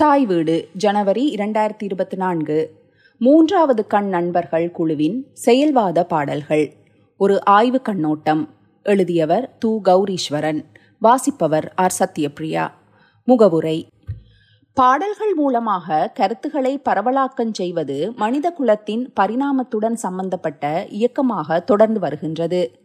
[0.00, 2.74] தாய் வீடு ஜனவரி இரண்டாயிரத்தி இருபத்தி நான்கு.
[3.18, 6.72] மூன்றாவது கண் நண்பர்கள் குழுவின் செயல்வாத பாடல்கள்.
[7.16, 8.48] ஒரு ஆய்வு கண்ணோட்டம்.
[8.82, 9.78] எழுதியவர் து.
[9.84, 10.64] கௌரீஸ்வரன்.
[10.98, 11.94] வாசிப்பவர் ஆர்.
[11.98, 12.68] சத்யபிரியா.
[13.24, 13.86] முகவுரை.
[14.74, 22.79] பாடல்கள் மூலமாக கருத்துக்களை பரவலாக்கம் செய்வது மனித குலத்தின் பரிணாமத்துடன் சம்பந்தப்பட்ட இயக்கமாக தொடர்ந்து வருகின்றது.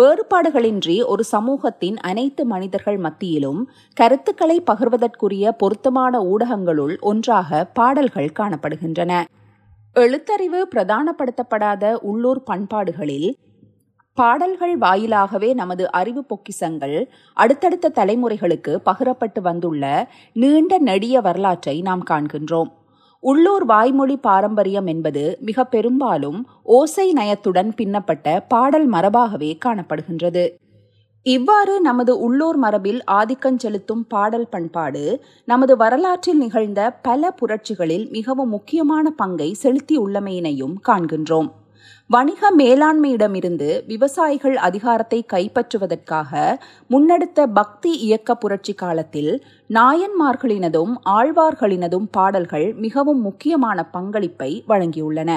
[0.00, 9.24] வேறுபாடுகளின்றி ஒரு சமூகத்தின் அனைத்து மனிதர்கள் மத்தியிலும் கருத்துக்களை பகிர்வதற்குரிய பொருத்தமான ஊடகங்களுள் ஒன்றாக பாடல்கள் காணப்படுகின்றன.
[9.96, 13.38] எழுத்தறிவு பிரதானப்படுத்தப்படாத உள்ளூர் பண்பாடுகளில்
[14.14, 22.70] பாடல்கள் வாயிலாகவே நமது அறிவு பொக்கிசங்கள் அடுத்தடுத்த தலைமுறைகளுக்கு பகிரப்பட்டு வந்துள்ள நீண்ட நெடிய வரலாற்றை நாம் காண்கின்றோம்.
[23.22, 30.44] உள்ளூர் வாய்மொழி பாரம்பரியம் என்பது மிக பெரும்பாலும் ஓசை நயத்துடன் பின்னப்பட்ட பாடல் மரபாகவே காணப்படுகின்றது.
[31.26, 39.10] இவ்வாறு நமது உள்ளூர் மரபில் ஆதிக்கம் செலுத்தும் பாடல் பண்பாடு நமது வரலாற்றில் நிகழ்ந்த பல புரட்சிகளில் மிகவும் முக்கியமான
[39.10, 41.50] பங்கை செலுத்தியுள்ளமையினையும் காண்கின்றோம்.
[42.10, 46.32] வணிக மேலாண்மையிடமிருந்து விவசாயிகள் அதிகாரத்தை கைப்பற்றுவதற்காக
[46.90, 49.30] முன்னெடுத்த பக்தி இயக்க புரட்சி காலத்தில்
[49.70, 55.30] நாயன்மார்களினதும் ஆழ்வார்களினதும் பாடல்கள் மிகவும் முக்கியமான பங்களிப்பை வழங்கியுள்ளன.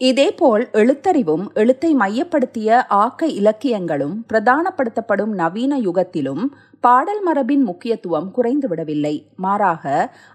[0.00, 2.68] இதேபோல் எழுத்தறிவும் எழுத்தை மையப்படுத்திய
[2.98, 6.44] ஆக்க இலக்கியங்களும் பிரதானப்படுத்தப்படும் நவீன யுகத்திலும்
[6.84, 9.14] பாடல் மரபின் முக்கியத்துவம் குறைந்துவிடவில்லை.
[9.36, 9.84] மாறாக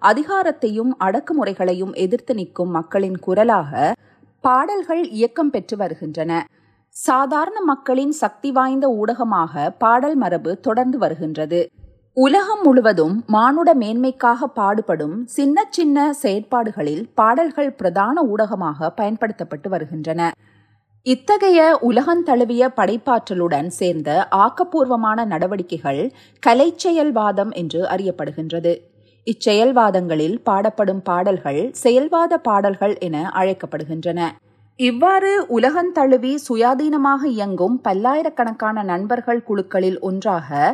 [0.02, 3.74] அதிகாரத்தையும் அடக்குமுறைகளையும் எதிர்த்து நிற்கும் மக்களின் குரலாக
[4.42, 6.32] பாடல்கள் இயக்கம் பெற்று வருகின்றன.
[6.96, 11.60] சாதாரண மக்களின் சக்தி வாய்ந்த ஊடகமாக பாடல் மரபு தொடர்ந்து வருகின்றது.
[12.14, 20.32] உலகம் முழுவதும் மானுட மேன்மைக்காக பாடுபடும் சின்ன சின்ன செயற்பாடுகளில் பாடல்கள் பிரதான ஊடகமாக பயன்படுத்தப்பட்டு வருகின்றன.
[21.06, 26.02] இத்தகைய உலகந்தழுவிய படைப்பாற்றலுடன் சேர்ந்த ஆக்கப்பூர்வமான நடவடிக்கைகள்
[26.48, 28.74] கலைச்செயல்வாதம் என்று அறியப்படுகின்றது.
[29.28, 34.20] இச்செயல்வாதங்களில் பாடப்படும் பாடல்கள் செயல்வாத பாடல்கள் என அழைக்கப்படுகின்றன.
[34.80, 40.74] இவ்வாறு உலகந்தழுவி சுயாதீனமாக இயங்கும் பல்லாயிரக்கணக்கான நண்பர்கள் குழுக்களில் ஒன்றாக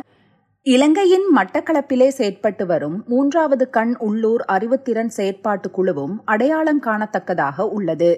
[0.66, 8.10] இலங்கையின் மட்டக்களப்பிலே செயற்பட்டு வரும் மூன்றாவது கண் உள்ளூர் அறிவுத்திறன் செயற்பாட்டு குழுவும் அடையாளம் காணத்தக்கதாக உள்ளது.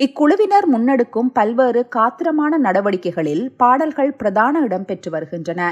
[0.00, 5.62] இக்குழுவினர் முன்னெடுக்கும் பல்வேறு காத்திரமான நடவடிக்கைகளில் பாடல்கள் பிரதான இடம் பெற்று வருகின்றன.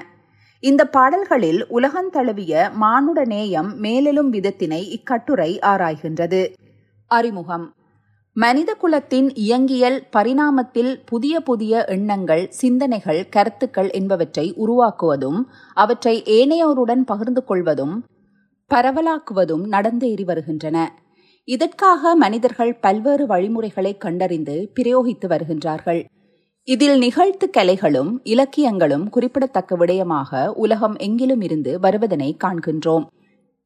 [0.65, 6.53] இந்த பாடல்களில் உலகந்தழுவிய மானுட நேயம் மேலெழும் விதத்தினை இக்கட்டுரை ஆராய்கின்றது.
[7.07, 7.75] அறிமுகம்.
[8.33, 15.41] மனித குலத்தின் இயங்கியல் பரிணாமத்தில் புதிய புதிய எண்ணங்கள் சிந்தனைகள் கருத்துக்கள் என்பவற்றை உருவாக்குவதும்
[15.75, 18.05] அவற்றை ஏனையோருடன் பகிர்ந்து கொள்வதும்
[18.75, 21.03] பரவலாக்குவதும் நடந்தேறி வருகின்றன.
[21.45, 26.05] இதற்காக மனிதர்கள் பல்வேறு வழிமுறைகளை கண்டறிந்து பிரயோகித்து வருகின்றார்கள்.
[26.69, 33.05] இதில் நிகழ்த்து கலைகளும் இலக்கியங்களும் குறிப்பிடத்தக்க விடயமாக உலகம் எங்கிலும் இருந்து வருவதனை காண்கின்றோம்.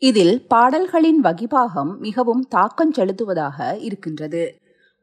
[0.02, 4.42] இதில் பாடல்களின் வகிபாகம் மிகவும் தாக்கம் செலுத்துவதாக இருக்கின்றது.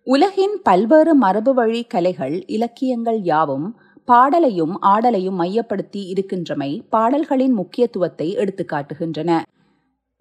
[0.07, 3.67] உலகின் பல்வேறு மரபு வழி கலைகள் இலக்கியங்கள் யாவும்
[4.07, 9.41] பாடலையும் ஆடலையும் மையப்படுத்தி இருக்கின்றமை பாடல்களின் முக்கியத்துவத்தை எடுத்துக்காட்டுகின்றன.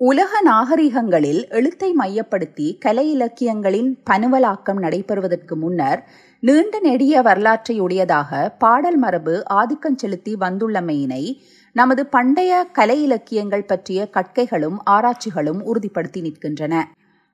[0.01, 6.01] உலக நாகரிகங்களில் எழுத்தை மையப்படுத்தி கலை இலக்கியங்களின் பனுவலாக்கம் நடைபெறுவதற்கு முன்னர்
[6.47, 11.41] நீண்ட நெடிய வரலாற்றையுடையதாக பாடல் மரபு ஆதிக்கம் செலுத்தி வந்துள்ளமையினை
[11.73, 16.83] நமது பண்டைய கலை இலக்கியங்கள் பற்றிய கற்கைகளும் ஆராய்ச்சிகளும் உறுதிப்படுத்தி நிற்கின்றன.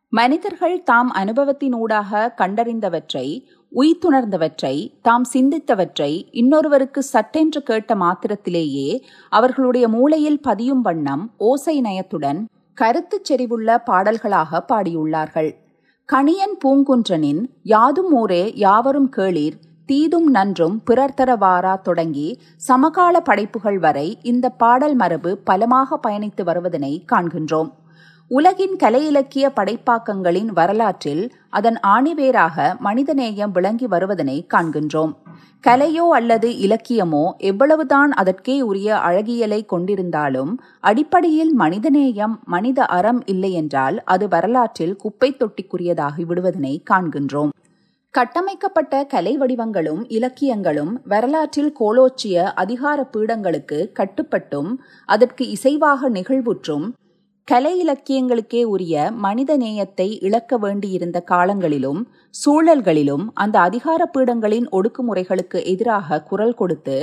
[0.09, 3.27] மனிதர்கள் தாம் அனுபவத்தினூடாக கண்டறிந்தவற்றை
[3.73, 12.43] உய்த்துணர்ந்தவற்றை தாம் சிந்தித்தவற்றை இன்னொருவருக்கு சட்டென்று கேட்ட மாத்திரத்திலேயே அவர்களுடைய மூளையில் பதியும் வண்ணம் ஓசை நயத்துடன்
[12.75, 15.60] கருத்துச் செறிவுள்ள பாடல்களாக பாடியுள்ளார்கள்.
[16.13, 19.55] கணியன் பூங்குன்றனின் யாதும் ஊரே யாவரும் கேளீர்
[19.87, 21.15] தீதும் நன்றும் பிறர்
[21.83, 27.71] தொடங்கி சமகால படைப்புகள் வரை இந்த பாடல் மரபு பலமாக பயணித்து வருவதனை காண்கின்றோம்.
[28.31, 35.13] உலகின் கலை இலக்கிய படைப்பாக்கங்களின் வரலாற்றில் அதன் ஆணிவேராக மனிதநேயம் விளங்கி வருவதனை காண்கின்றோம்.
[35.65, 44.97] கலையோ அல்லது இலக்கியமோ எவ்வளவுதான் அதற்கே உரிய அழகியலை கொண்டிருந்தாலும் அடிப்படையில் மனிதநேயம் மனித அறம் இல்லையென்றால் அது வரலாற்றில்
[44.97, 47.53] குப்பை தொட்டிக்குரியதாகி விடுவதனை காண்கின்றோம்.
[48.15, 54.73] கட்டமைக்கப்பட்ட கலை வடிவங்களும் இலக்கியங்களும் வரலாற்றில் கோலோச்சிய அதிகார பீடங்களுக்கு கட்டுப்பட்டும்
[55.09, 56.89] அதற்கு இசைவாக நிகழ்வுற்றும்
[57.49, 62.01] கலை இலக்கியங்களுக்கே உரிய மனித நேயத்தை இழக்க வேண்டியிருந்த காலங்களிலும்
[62.35, 66.97] சூழல்களிலும் அந்த அதிகார பீடங்களின் ஒடுக்குமுறைகளுக்கு எதிராக குரல் கொடுத்து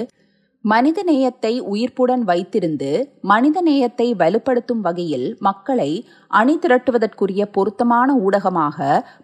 [0.66, 2.92] மனித நேயத்தை உயிர்ப்புடன் வைத்திருந்து
[3.24, 5.89] மனித நேயத்தை வலுப்படுத்தும் வகையில் மக்களை
[6.31, 8.78] அணி திரட்டுவதற்குரிய பொருத்தமான ஊடகமாக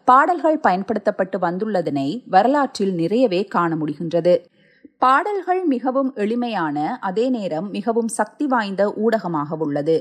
[0.05, 4.35] பாடல்கள் பயன்படுத்தப்பட்டு வந்துள்ளதனை வரலாற்றில் நிறையவே காண முடிகின்றது.
[5.01, 9.97] பாடல்கள் மிகவும் எளிமையான அதே நேரம் மிகவும் சக்தி வாய்ந்த ஊடகமாக உள்ளது.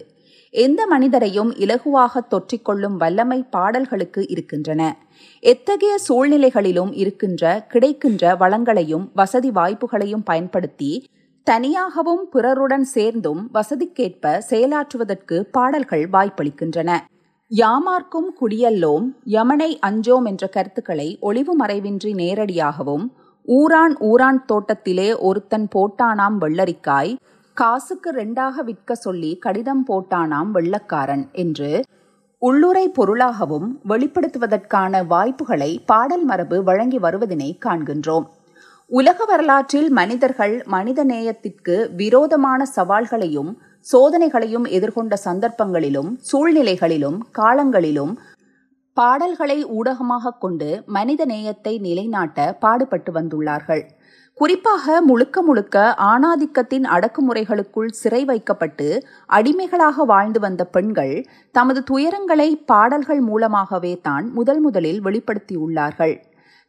[0.55, 4.83] எந்த மனிதரையும் இலகுவாக தொற்றிக்கொள்ளும் வல்லமை பாடல்களுக்கு இருக்கின்றன.
[5.43, 10.91] எத்தகைய சூழ்நிலைகளிலும் இருக்கின்ற கிடைக்கின்ற வளங்களையும் வசதி வாய்ப்புகளையும் பயன்படுத்தி
[11.47, 16.91] தனியாகவும் பிறருடன் சேர்ந்தும் வசதிக்கேற்ப செயலாற்றுவதற்கு பாடல்கள் வாய்ப்பளிக்கின்றன.
[17.51, 23.05] யாமார்க்கும் குடியல்லோம் யமனை அஞ்சோம் என்ற கருத்துக்களை ஒளிவு மறைவின்றி நேரடியாகவும்
[23.49, 27.13] ஊரான் ஊரான் தோட்டத்திலே ஒருத்தன் போட்டானாம் வெள்ளரிக்காய்
[27.57, 31.71] காசுக்கு ரெண்டாக விற்க சொல்லி கடிதம் போட்டானாம் வெள்ளக்காரன் என்று
[32.43, 38.27] உள்ளுரை பொருளாகவும் வெளிப்படுத்துவதற்கான வாய்ப்புகளை பாடல் மரபு வழங்கி வருவதனை காண்கின்றோம்.
[38.91, 43.53] உலக வரலாற்றில் மனிதர்கள் மனித நேயத்திற்கு விரோதமான சவால்களையும்
[43.87, 48.13] சோதனைகளையும் எதிர்கொண்ட சந்தர்ப்பங்களிலும் சூழ்நிலைகளிலும் காலங்களிலும்
[48.97, 53.85] பாடல்களை ஊடகமாக கொண்டு மனித நேயத்தை நிலைநாட்ட பாடுபட்டு வந்துள்ளார்கள்.
[54.39, 58.87] குறிப்பாக முழுக்க முழுக்க ஆணாதிக்கத்தின் அடக்குமுறைகளுக்குள் சிறை வைக்கப்பட்டு
[59.27, 61.15] அடிமைகளாக வாழ்ந்து வந்த பெண்கள்
[61.55, 66.15] தமது துயரங்களை பாடல்கள் மூலமாகவே தான் முதல் முதலில் வெளிப்படுத்தியுள்ளார்கள்.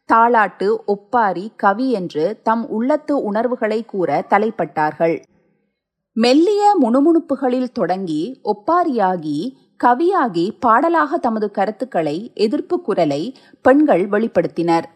[0.08, 5.16] தாளாட்டு ஒப்பாரி கவி என்று தம் உள்ளத்து உணர்வுகளை கூற தலைப்பட்டார்கள்.
[6.16, 9.38] மெல்லிய முணுமுணுப்புகளில் தொடங்கி ஒப்பாரியாகி
[9.84, 13.22] கவியாகி பாடலாக தமது கருத்துக்களை எதிர்ப்பு குரலை
[13.62, 14.86] பெண்கள் வெளிப்படுத்தினர்.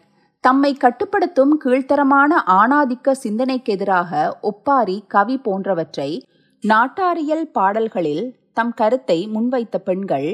[0.43, 6.11] தம்மை கட்டுப்படுத்தும் கீழ்த்தரமான ஆணாதிக்க சிந்தனைக்கு எதிராக ஒப்பாரி கவி போன்றவற்றை
[6.63, 10.29] நாட்டாரியல் பாடல்களில் தம் கருத்தை முன்வைத்த பெண்கள்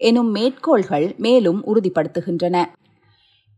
[0.00, 2.56] எனும் மேற்கோள்கள் மேலும் உறுதிப்படுத்துகின்றன.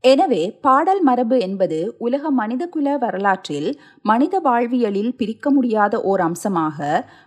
[0.04, 3.70] எனவே பாடல் மரபு என்பது உலக மனிதகுல வரலாற்றில்
[4.04, 6.78] மனித வாழ்வியலில் பிரிக்க முடியாத ஓர் அம்சமாக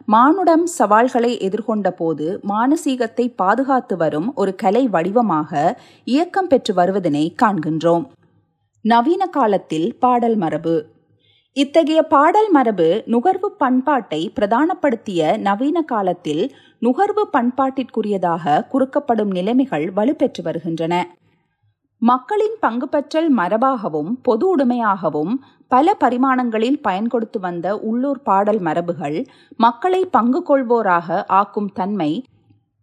[0.07, 5.51] மானுடம் சவால்களை எதிர்கொண்ட போது மானசீகத்தை பாதுகாத்து வரும் ஒரு கலை வடிவமாக
[6.07, 8.07] இயக்கம் பெற்று வருவதனை காண்கின்றோம்.
[8.86, 10.86] நவீன காலத்தில் பாடல் மரபு.
[11.54, 20.94] இத்தகைய பாடல் மரபு நுகர்வு பண்பாட்டை பிரதானப்படுத்திய நவீன காலத்தில் நுகர்வு பண்பாட்டிற்குரியதாக குறுக்கப்படும் நிலைமைகள் வலுப்பெற்று வருகின்றன.
[22.02, 25.34] மக்களின் பங்கு பற்றல் மரபாகவும் பொது உடைமையாகவும்
[25.68, 29.25] பல பரிமாணங்களில் பயன்கொடுத்து வந்த உள்ளூர் பாடல் மரபுகள்
[29.58, 32.12] மக்களை பங்கு கொள்வோராக ஆக்கும் தன்மை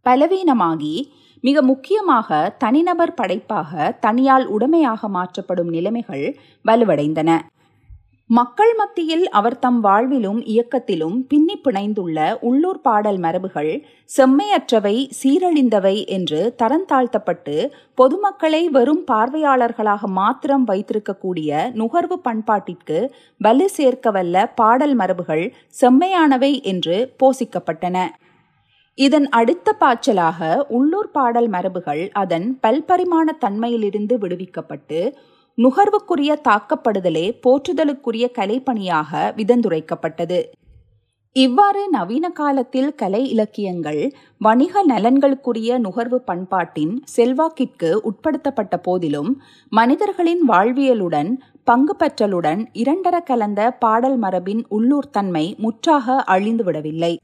[0.07, 0.95] பலவீனமாகி
[1.41, 7.41] மிக முக்கியமாக தனிநபர் படைப்பாக தனியால் உடைமையாக மாற்றப்படும் நிலைமைகள் வலுவடைந்தன.
[8.31, 13.85] மக்கள் மத்தியில் அவர் தம் வாழ்விலும் இயக்கத்திலும் பின்னி பிணைந்துள்ள உள்ளூர் பாடல் மரபுகள்
[14.17, 23.09] செம்மையற்றவை சீரழிந்தவை என்று தரந்தாழ்த்தப்பட்டு பொதுமக்களை வெறும் பார்வையாளர்களாக மாத்திரம் வைத்திருக்கக்கூடிய நுகர்வு பண்பாட்டிற்கு
[23.39, 28.07] வலு சேர்க்கவல்ல பாடல் மரபுகள் செம்மையானவை என்று போசிக்கப்பட்டன.
[28.99, 35.01] இதன் அடுத்த பாய்ச்சலாக உள்ளூர் பாடல் மரபுகள் அதன் பல்பரிமாண தன்மையிலிருந்து விடுவிக்கப்பட்டு
[35.59, 40.41] நுகர்வுக்குரிய தாக்கப்படுதலே போற்றுதலுக்குரிய கலைப்பணியாக விதந்துரைக்கப்பட்டது.
[41.37, 44.03] இவ்வாறு நவீன காலத்தில் கலை இலக்கியங்கள்
[44.39, 49.31] வணிக நலன்களுக்குரிய நுகர்வு பண்பாட்டின் செல்வாக்கிற்கு உட்படுத்தப்பட்ட போதிலும்
[49.73, 51.33] மனிதர்களின் வாழ்வியலுடன்
[51.65, 57.15] பங்கு பெற்றலுடன் இரண்டர கலந்த பாடல் மரபின் உள்ளூர் தன்மை முற்றாக அழிந்துவிடவில்லை.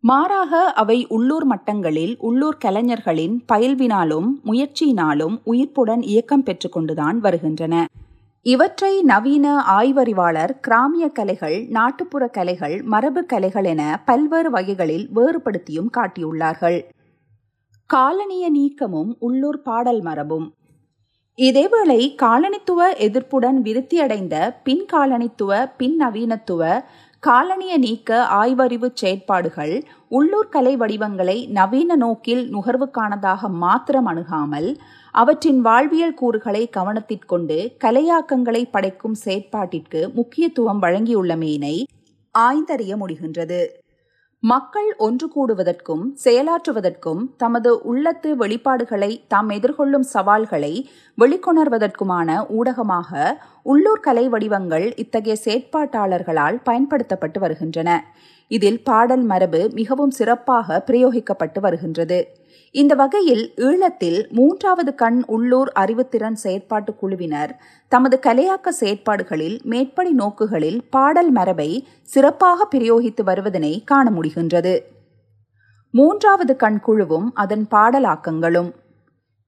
[0.00, 7.86] மாறாக அவை உள்ளூர் மட்டங்களில் உள்ளூர் கலைஞர்களின் பயில்வினாலும் முயற்சியினாலும் உயிர்ப்புடன் இயக்கம் பெற்றுக்கொண்டுதான் வருகின்றன.
[8.42, 16.82] இவற்றை நவீன ஆய்வறிவாளர் கிராமிய கலைகள் நாட்டுப்புற கலைகள் மரபு கலைகள் என பல்வேறு வகைகளில் வேறுபடுத்தியும் காட்டியுள்ளார்கள்.
[17.86, 20.52] காலனிய நீக்கமும் உள்ளூர் பாடல் மரபும்.
[21.36, 26.82] இதேவேளை காலனித்துவ எதிர்ப்புடன் விருத்தியடைந்த பின் காலனித்துவ பின் நவீனத்துவ
[27.22, 29.72] காலனிய நீக்க ஆய்வறிவு செயற்பாடுகள்
[30.08, 34.68] உள்ளூர் கலை வடிவங்களை நவீன நோக்கில் நுகர்வுக்கானதாக மாத்திரம் அணுகாமல்
[35.14, 41.76] அவற்றின் வாழ்வியல் கூறுகளை கவனத்திற்கொண்டு கலையாக்கங்களை படைக்கும் செயற்பாட்டிற்கு முக்கியத்துவம் வழங்கியுள்ளமையினை
[42.34, 43.60] ஆய்ந்தறிய முடிகின்றது.
[44.42, 50.70] மக்கள் ஒன்று கூடுவதற்கும் செயலாற்றுவதற்கும் தமது உள்ளத்து வெளிப்பாடுகளை தாம் எதிர்கொள்ளும் சவால்களை
[51.18, 57.90] வெளிக்கொணர்வதற்குமான ஊடகமாக உள்ளூர் கலை வடிவங்கள் இத்தகைய செயற்பாட்டாளர்களால் பயன்படுத்தப்பட்டு வருகின்றன.
[58.50, 62.20] இதில் பாடல் மரபு மிகவும் சிறப்பாக பிரயோகிக்கப்பட்டு வருகின்றது.
[62.70, 67.56] இந்த வகையில் ஈழத்தில் மூன்றாவது கண் உள்ளூர் அறிவுத்திறன் செயற்பாட்டு குழுவினர்
[67.88, 74.78] தமது கலையாக்க செயற்பாடுகளில் மேற்படி நோக்குகளில் பாடல் மரபை சிறப்பாக பிரயோகித்து வருவதனை காண முடிகின்றது.
[75.90, 78.70] மூன்றாவது கண் குழுவும் அதன் பாடலாக்கங்களும்.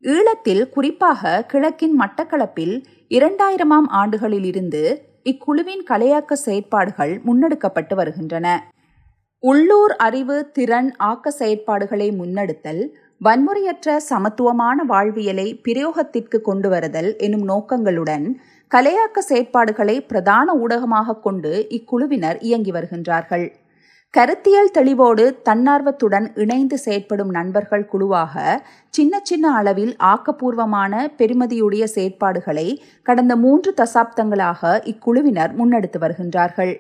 [0.03, 8.71] ஈழத்தில் குறிப்பாக கிழக்கின் மட்டக்களப்பில் இரண்டாயிரமாம் ஆண்டுகளிலிருந்து இக்குழுவின் கலையாக்க செயற்பாடுகள் முன்னெடுக்கப்பட்டு வருகின்றன.
[9.43, 12.81] உள்ளூர் அறிவு திறன் ஆக்க செயற்பாடுகளை முன்னெடுத்தல்
[13.21, 18.27] வன்முறையற்ற சமத்துவமான வாழ்வியலை பிரயோகத்திற்கு கொண்டு வருதல் எனும் நோக்கங்களுடன்
[18.71, 23.47] கலையாக்க செயற்பாடுகளை பிரதான ஊடகமாக கொண்டு இக்குழுவினர் இயங்கி வருகின்றார்கள்.
[24.15, 28.45] கருத்தியல் தெளிவோடு தன்னார்வத்துடன் இணைந்து செயற்படும் நண்பர்கள் குழுவாக
[28.89, 32.69] சின்ன சின்ன அளவில் ஆக்கப்பூர்வமான பெருமதியுடைய செயற்பாடுகளை
[33.03, 36.75] கடந்த மூன்று தசாப்தங்களாக இக்குழுவினர் முன்னெடுத்து வருகின்றார்கள்.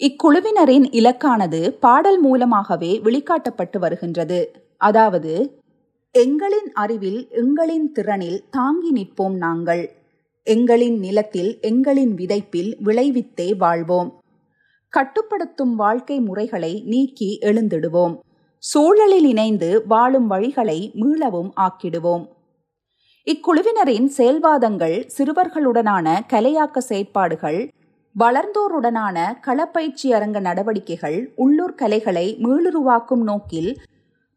[0.00, 4.52] இக்குழுவினரின் இலக்கானது பாடல் மூலமாகவே வெளிக்காட்டப்பட்டு வருகின்றது.
[4.76, 5.62] அதாவது
[6.18, 9.90] எங்களின் அறிவில் எங்களின் திறனில் தாங்கி நிற்போம் நாங்கள்.
[10.44, 14.20] எங்களின் நிலத்தில் எங்களின் விதைப்பில் விளைவித்தே வாழ்வோம்.
[14.88, 18.18] கட்டுப்படுத்தும் வாழ்க்கை முறைகளை நீக்கி எழுந்திடுவோம்.
[18.58, 22.24] சூழலில் இணைந்து வாழும் வழிகளை மீளவும் ஆக்கிடுவோம்.
[23.26, 27.68] இக்குழுவினரின் செயல்வாதங்கள் சிறுவர்களுடனான கலையாக்க செயற்பாடுகள்
[28.16, 33.70] வளர்ந்தோருடனான களப்பயிற்சி அரங்க நடவடிக்கைகள் உள்ளூர் கலைகளை மீளுருவாக்கும் நோக்கில்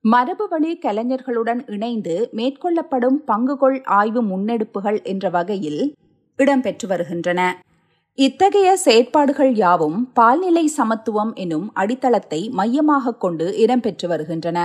[0.01, 5.81] மரபு வழி கலைஞர்களுடன் இணைந்து மேற்கொள்ளப்படும் பங்குகொள் ஆய்வு முன்னெடுப்புகள் என்ற வகையில்
[6.39, 7.41] இடம்பெற்று வருகின்றன.
[8.17, 14.59] இத்தகைய செயற்பாடுகள் யாவும் பால்நிலை சமத்துவம் எனும் அடித்தளத்தை மையமாக கொண்டு இடம்பெற்று வருகின்றன.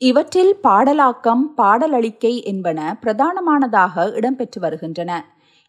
[0.00, 5.12] இவற்றில் பாடலாக்கம் பாடலளிக்கை என்பன பிரதானமானதாக இடம்பெற்று வருகின்றன.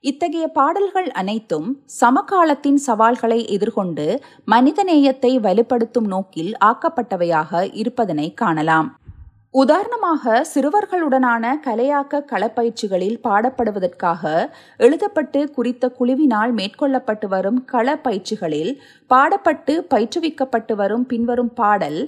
[0.10, 1.68] இத்தகைய பாடல்கள் அனைத்தும்
[2.02, 4.06] சமகாலத்தின் சவால்களை எதிர்கொண்டு
[4.52, 8.90] மனிதநேயத்தை வலுப்படுத்தும் நோக்கில் ஆக்கப்பட்டவையாக இருப்பதனை காணலாம்.
[9.54, 14.24] உதாரணமாக சிறுவர்களுடனான கலையாக்க களப்பயிற்சிகளில் பாடப்படுவதற்காக
[14.80, 18.72] எழுதப்பட்டு குறித்த குழுவினால் மேற்கொள்ளப்பட்டு வரும் களப்பயிற்சிகளில்
[19.10, 22.02] பாடப்பட்டு பயிற்றுவிக்கப்பட்டு வரும் பின்வரும் பாடல்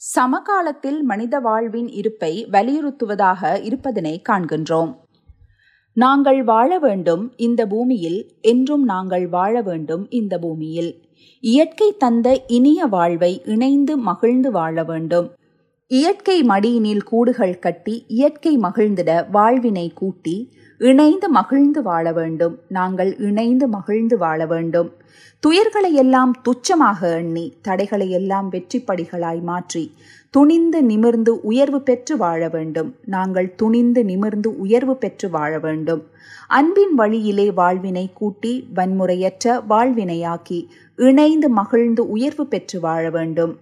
[0.00, 4.92] சமகாலத்தில் மனித வாழ்வின் இருப்பை வலியுறுத்துவதாக இருப்பதனை காண்கின்றோம்.
[5.96, 10.90] நாங்கள் வாழ வேண்டும் இந்த பூமியில் என்றும் நாங்கள் வாழ வேண்டும் இந்த பூமியில்.
[11.44, 15.28] இயற்கை தந்த இனிய வாழ்வை இணைந்து மகிழ்ந்து வாழ வேண்டும்.
[15.90, 20.36] இயற்கை மடியினில் கூடுகள் கட்டி இயற்கை மகிழ்ந்திட வாழ்வினை கூட்டி
[20.88, 22.54] இணைந்து மகிழ்ந்து வாழ வேண்டும்.
[22.68, 24.88] நாங்கள் இணைந்து மகிழ்ந்து வாழ வேண்டும்.
[25.42, 29.84] துயர்களை எல்லாம் துச்சமாக எண்ணி தடைகளை எல்லாம் வெற்றிப்படிகளாய் மாற்றி
[30.30, 32.90] துணிந்து நிமிர்ந்து உயர்வு பெற்று வாழ வேண்டும்.
[33.04, 36.02] நாங்கள் துணிந்து நிமிர்ந்து உயர்வு பெற்று வாழ வேண்டும்.
[36.48, 40.60] அன்பின் வழியிலே வாழ்வினை கூட்டி வன்முறையற்ற வாழ்வினையாக்கி
[40.96, 43.54] இணைந்து மகிழ்ந்து உயர்வு பெற்று வாழ வேண்டும்.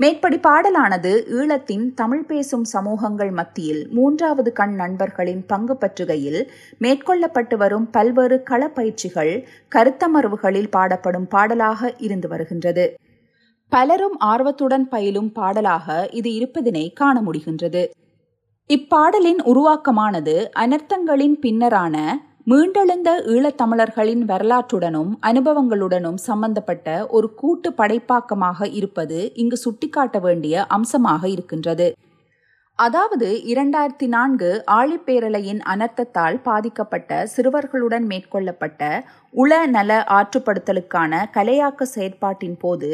[0.00, 6.38] மேற்படி பாடலானது ஈழத்தின் தமிழ் பேசும் சமூகங்கள் மத்தியில் மூன்றாவது கண் நண்பர்களின் பங்கு பற்றுகையில்
[6.80, 9.32] மேற்கொள்ளப்பட்டு வரும் பல்வேறு களப்பயிற்சிகள்
[9.76, 12.84] கருத்தமர்வுகளில் பாடப்படும் பாடலாக இருந்து வருகின்றது.
[13.72, 17.82] பலரும் ஆர்வத்துடன் பயிலும் பாடலாக இது இருப்பதினை காண முடிகின்றது.
[18.70, 21.96] இப்பாடலின் உருவாக்கமானது அனர்த்தங்களின் பின்னரான
[22.48, 31.88] மீண்டெழுந்த ஈழத்தமிழர்களின் வரலாற்றுடனும் அனுபவங்களுடனும் சம்பந்தப்பட்ட ஒரு கூட்டு படைப்பாக்கமாக இருப்பது இங்கு சுட்டிக்காட்ட வேண்டிய அம்சமாக இருக்கின்றது.
[32.78, 38.82] அதாவது இரண்டாயிரத்தி நான்கு ஆழிப்பேரலையின் அனர்த்தத்தால் பாதிக்கப்பட்ட சிறுவர்களுடன் மேற்கொள்ளப்பட்ட
[39.34, 42.92] உள நல ஆற்றுப்படுத்தலுக்கான கலையாக்க செயற்பாட்டின் போது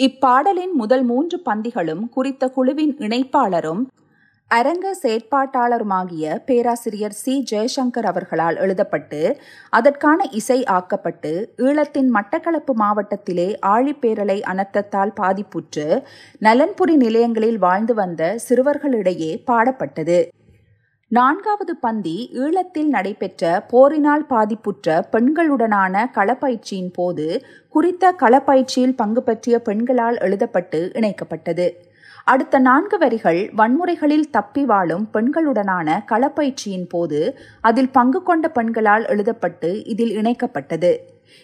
[0.00, 3.84] இப்பாடலின் முதல் மூன்று பந்திகளும் குறித்த குழுவின் இணைப்பாளரும்
[4.56, 7.44] அரங்க செயற்பாட்டாளருமாகிய பேராசிரியர் சி.
[7.50, 9.20] ஜெயசங்கர் அவர்களால் எழுதப்பட்டு
[9.70, 15.86] அதற்கான இசை ஆக்கப்பட்டு ஈழத்தின் மட்டக்களப்பு மாவட்டத்திலே ஆழிப்பேரலை அனர்த்தத்தால் பாதிப்புற்று
[16.38, 20.18] நலன்புரி நிலையங்களில் வாழ்ந்து வந்த சிறுவர்களிடையே பாடப்பட்டது.
[21.08, 27.26] நான்காவது பந்தி ஈழத்தில் நடைபெற்ற போரினால் பாதிப்புற்ற பெண்களுடனான களப்பயிற்சியின் போது
[27.68, 31.66] குறித்த களப்பயிற்சியில் பங்கு பற்றிய பெண்களால் எழுதப்பட்டு இணைக்கப்பட்டது.
[32.24, 40.16] அடுத்த நான்கு வரிகள் வன்முறைகளில் தப்பி வாழும் பெண்களுடனான களப்பயிற்சியின் போது அதில் பங்கு கொண்ட பெண்களால் எழுதப்பட்டு இதில்
[40.16, 40.96] இணைக்கப்பட்டது.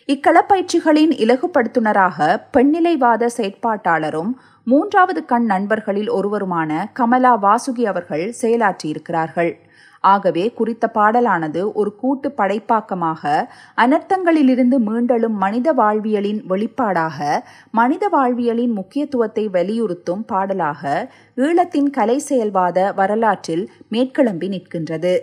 [0.06, 4.32] இக்களப்பயிற்சிகளின் இலகுப்படுத்துனராக பெண்ணிலைவாத செயற்பாட்டாளரும்
[4.64, 9.52] மூன்றாவது கண் நண்பர்களில் ஒருவருமான கமலா வாசுகி அவர்கள் செயலாற்றியிருக்கிறார்கள்.
[10.00, 17.40] ஆகவே குறித்த பாடலானது ஒரு கூட்டு படைப்பாக்கமாக அனர்த்தங்களிலிருந்து மீண்டலும் மனித வாழ்வியலின் வெளிப்பாடாக
[17.70, 25.18] மனித வாழ்வியலின் முக்கியத்துவத்தை வலியுறுத்தும் பாடலாக ஈழத்தின் கலை செயல்வாத வரலாற்றில் மேற்கிளம்பி நிற்கின்றது.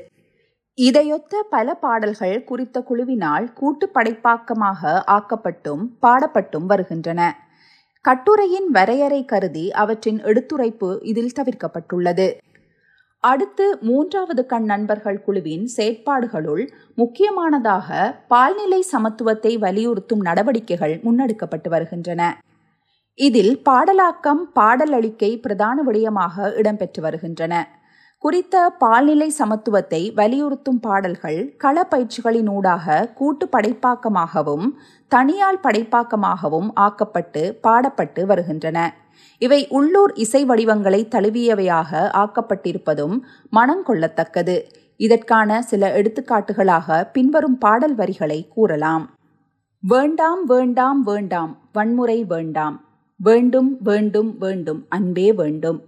[0.77, 7.21] இதையொத்த பல பாடல்கள் குறித்த குழுவினால் கூட்டு படைப்பாக்கமாக ஆக்கப்பட்டும் பாடப்பட்டும் வருகின்றன.
[8.01, 12.27] கட்டுரையின் வரையறை கருதி அவற்றின் எடுத்துரைப்பு இதில் தவிர்க்கப்பட்டுள்ளது.
[13.23, 16.63] அடுத்து மூன்றாவது கண் நண்பர்கள் குழுவின் செயற்பாடுகளுள்
[16.95, 17.87] முக்கியமானதாக
[18.27, 22.21] பால்நிலை சமத்துவத்தை வலியுறுத்தும் நடவடிக்கைகள் முன்னெடுக்கப்பட்டு வருகின்றன.
[23.19, 27.53] இதில் பாடலாக்கம் பாடலளிக்கை பிரதான விடயமாக இடம்பெற்று வருகின்றன.
[28.23, 34.67] குறித்த பால்நிலை சமத்துவத்தை வலியுறுத்தும் பாடல்கள் கள பயிற்சிகளினூடாக கூட்டு படைப்பாக்கமாகவும்
[35.11, 38.79] தனியால் படைப்பாக்கமாகவும் ஆக்கப்பட்டு பாடப்பட்டு வருகின்றன.
[39.37, 43.19] இவை உள்ளூர் இசை வடிவங்களை தழுவியவையாக ஆக்கப்பட்டிருப்பதும்
[43.51, 44.61] மனங்கொள்ளத்தக்கது
[44.97, 49.13] இதற்கான சில எடுத்துக்காட்டுகளாக பின்வரும் பாடல் வரிகளை கூறலாம்.
[49.79, 52.83] வேண்டாம் வேண்டாம் வேண்டாம் வன்முறை வேண்டாம்.
[53.15, 55.81] வேண்டும் வேண்டும் வேண்டும் அன்பே வேண்டும்.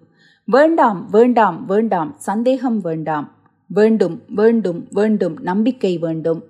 [0.45, 3.31] வேண்டாம் வேண்டாம் வேண்டாம் சந்தேகம் வேண்டாம்.
[3.67, 6.43] வேண்டும் வேண்டும் வேண்டும் நம்பிக்கை வேண்டும்.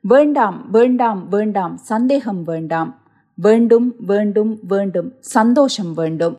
[0.00, 3.00] வேண்டாம் வேண்டாம் வேண்டாம் சந்தேகம் வேண்டாம்.
[3.44, 5.08] வேண்டும் வேண்டும் வேண்டும்.
[5.20, 6.34] சந்தோஷம் வேண்டும்.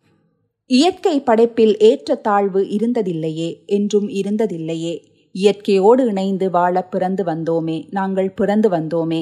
[0.69, 4.93] இயற்கை படைப்பில் ஏற்ற தாழ்வு இருந்ததில்லையே என்றும் இருந்ததில்லையே.
[5.35, 9.21] இயற்கையோடு இணைந்து வாழ பிறந்து வந்தோமே நாங்கள் பிறந்து வந்தோமே.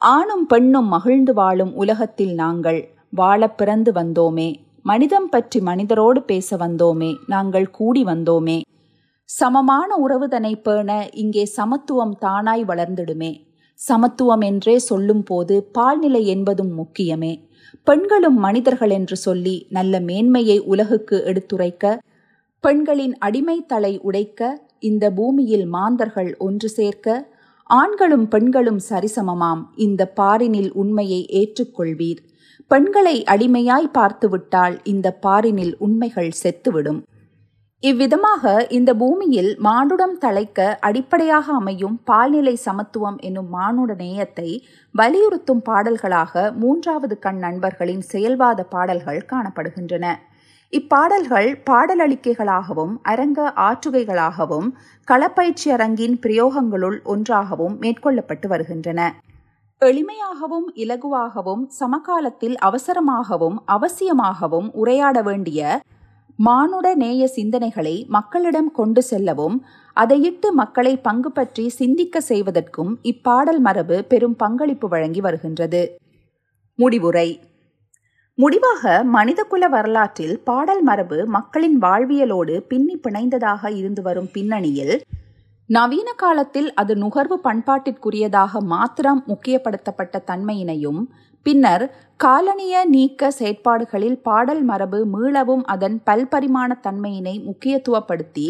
[0.00, 4.48] ஆணும் பெண்ணும் மகிழ்ந்து வாழும் உலகத்தில் நாங்கள் வாழ பிறந்து வந்தோமே.
[4.82, 8.58] மனிதம் பற்றி மனிதரோடு பேச வந்தோமே நாங்கள் கூடி வந்தோமே.
[9.30, 13.32] சமமான உறவுதனை பேண இங்கே சமத்துவம் தானாய் வளர்ந்திடுமே.
[13.80, 17.32] சமத்துவம் என்றே சொல்லும் போது பால்நிலை என்பதும் முக்கியமே.
[17.86, 21.84] பெண்களும் மனிதர்கள் என்று சொல்லி நல்ல மேன்மையை உலகுக்கு எடுத்துரைக்க
[22.64, 24.40] பெண்களின் அடிமை தலை உடைக்க
[24.80, 27.16] இந்த பூமியில் மாந்தர்கள் ஒன்று சேர்க்க
[27.70, 32.20] ஆண்களும் பெண்களும் சரிசமமாம் இந்த பாரினில் உண்மையை ஏற்றுக்கொள்வீர்.
[32.70, 37.00] பெண்களை அடிமையாய் பார்த்துவிட்டால் இந்த பாரினில் உண்மைகள் செத்துவிடும்.
[37.84, 44.50] இவ்விதமாக இந்த பூமியில் மானுடம் தலைக்க அடிப்படையாக அமையும் பால்நிலை சமத்துவம் என்னும் மானுட நேயத்தை
[44.94, 50.06] வலியுறுத்தும் பாடல்களாக மூன்றாவது கண் நண்பர்களின் செயல்வாத பாடல்கள் காணப்படுகின்றன.
[50.72, 54.68] இப்பாடல்கள் பாடலளிக்கைகளாகவும் அரங்க ஆற்றுகைகளாகவும்
[55.08, 59.00] களப்பயிற்சி அரங்கின் பிரயோகங்களுள் ஒன்றாகவும் மேற்கொள்ளப்பட்டு வருகின்றன.
[59.82, 65.60] எளிமையாகவும் இலகுவாகவும் சமகாலத்தில் அவசரமாகவும் அவசியமாகவும் உரையாட வேண்டிய
[66.38, 69.56] மானுட நேய சிந்தனைகளை மக்களிடம் கொண்டு செல்லவும்
[69.96, 75.82] அதையிட்டு மக்களை பங்கு பற்றி சிந்திக்க செய்வதற்கும் இப்பாடல் மரபு பெரும் பங்களிப்பு வழங்கி வருகின்றது.
[76.78, 77.28] முடிவுரை.
[78.38, 85.02] முடிவாக மனிதகுல வரலாற்றில் பாடல் மரபு மக்களின் வாழ்வியலோடு பின்னி பிணைந்ததாக இருந்து வரும் பின்னணியில்
[85.66, 91.00] நவீன காலத்தில் அது நுகர்வு பண்பாட்டிற்குரியதாக மாத்திரம் முக்கியப்படுத்தப்பட்ட தன்மையினையும்
[91.46, 91.84] பின்னர்
[92.20, 98.48] காலனிய நீக்க செயற்பாடுகளில் பாடல் மரபு மீளவும் அதன் பல்பரிமாண தன்மையினை முக்கியத்துவப்படுத்தி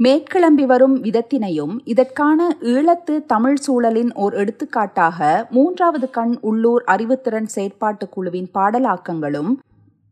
[0.00, 8.50] மேற்கிளம்பி வரும் விதத்தினையும் இதற்கான ஈழத்து தமிழ் சூழலின் ஓர் எடுத்துக்காட்டாக மூன்றாவது கண் உள்ளூர் அறிவுத்திறன் செயற்பாட்டு குழுவின்
[8.54, 9.52] பாடலாக்கங்களும்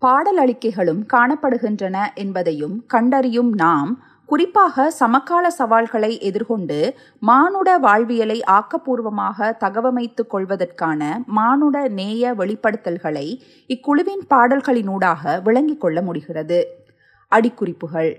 [0.02, 3.90] பாடலளிக்கைகளும் காணப்படுகின்றன என்பதையும் கண்டறியும் நாம்
[4.32, 15.80] குறிப்பாக சமகால சவால்களை எதிர்கொண்டு மானுட வாழ்வியலை ஆக்கப்பூர்வமாக தகவமைத்துக் கொள்வதற்கான மானுட நேய வெளிப்படுத்தல்களை இக்குழுவின் பாடல்களினூடாக விளங்கிக்
[15.80, 16.86] கொள்ள முடிகிறது.
[17.30, 18.16] அடிக்குறிப்புகள்.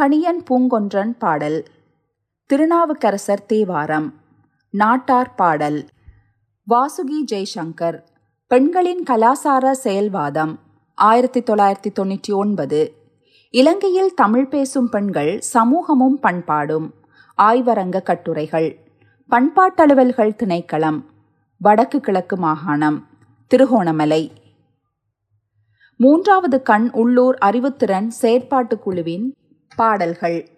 [0.00, 1.64] கணியன் பூங்கொன்றன் பாடல்.
[2.46, 4.14] திருநாவுக்கரசர் தேவாரம்.
[4.70, 5.86] நாட்டார் பாடல்.
[6.70, 8.02] வாசுகி ஜெய்சங்கர்.
[8.46, 10.56] பெண்களின் கலாசார செயல்வாதம்.
[10.94, 13.05] ஆயிரத்தி தொள்ளாயிரத்தி தொண்ணூற்றி ஒன்பது.
[13.50, 16.90] இலங்கையில் தமிழ் பேசும் பெண்கள் சமூகமும் பண்பாடும்.
[17.42, 18.78] ஆய்வரங்க கட்டுரைகள்.
[19.30, 21.04] பண்பாட்டலுவல்கள் திணைக்களம்.
[21.58, 23.06] வடக்கு கிழக்கு மாகாணம்.
[23.46, 24.32] திருகோணமலை.
[25.96, 29.34] மூன்றாவது கண் உள்ளூர் அறிவுத்திறன் செயற்பாட்டு குழுவின்
[29.76, 30.48] பாடல்கள்.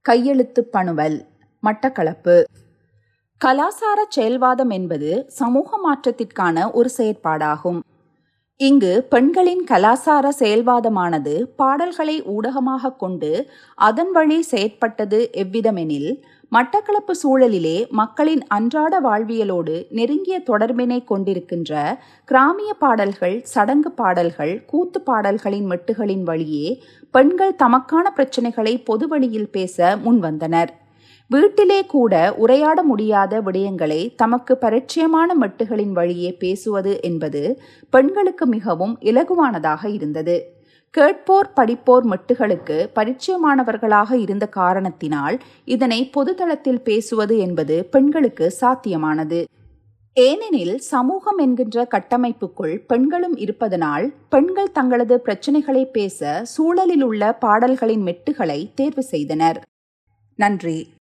[0.00, 1.26] கையெழுத்து பணுவல்.
[1.62, 2.44] மட்டக்களப்பு.
[3.44, 7.80] கலாசார செயல்வாதம் என்பது சமூக மாற்றத்திற்கான ஒரு செயற்பாடாகும்.
[8.60, 13.30] இங்கு பெண்களின் கலாசார செயல்வாதமானது பாடல்களை ஊடகமாக கொண்டு
[13.78, 16.08] அதன் வழி செயற்பட்டது எவ்விதமெனில்
[16.52, 21.82] மட்டக்களப்பு சூழலிலே மக்களின் அன்றாட வாழ்வியலோடு நெருங்கிய தொடர்பினை கொண்டிருக்கின்ற
[22.28, 26.66] கிராமிய பாடல்கள் சடங்கு பாடல்கள் கூத்து பாடல்களின் மெட்டுகளின் வழியே
[27.14, 30.72] பெண்கள் தமக்கான பிரச்சினைகளை பொது வழியில் பேச முன்வந்தனர்.
[31.28, 40.54] வீட்டிலே கூட உரையாட முடியாத விடயங்களை தமக்கு பரிச்சயமான மெட்டுகளின் வழியே பேசுவது என்பது பெண்களுக்கு மிகவும் இலகுவானதாக இருந்தது.
[40.90, 49.44] கேட்போர் படிப்போர் மெட்டுகளுக்கு பரிச்சயமானவர்களாக இருந்த காரணத்தினால் இதனை பொதுதளத்தில் பேசுவது என்பது பெண்களுக்கு சாத்தியமானது.
[50.12, 59.02] ஏனெனில் சமூகம் என்கின்ற கட்டமைப்புக்குள் பெண்களும் இருப்பதனால் பெண்கள் தங்களது பிரச்சனைகளை பேச சூழலில் உள்ள பாடல்களின் மெட்டுகளை தேர்வு
[59.02, 59.60] செய்தனர்.
[60.34, 60.94] நன்றி.